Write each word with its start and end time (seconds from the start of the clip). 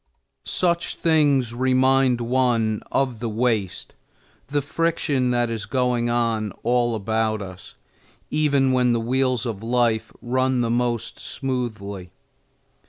Such 0.47 0.95
things 0.95 1.53
remind 1.53 2.21
one 2.21 2.81
of 2.91 3.19
the 3.19 3.29
waste, 3.29 3.93
the 4.47 4.63
friction 4.63 5.29
that 5.29 5.51
is 5.51 5.67
going 5.67 6.09
on 6.09 6.53
all 6.63 6.95
about 6.95 7.39
us, 7.39 7.75
even 8.31 8.71
when 8.71 8.93
the 8.93 8.99
wheels 8.99 9.45
of 9.45 9.61
life 9.61 10.11
run 10.19 10.61
the 10.61 10.71
most 10.71 11.19
smoothly. 11.19 12.13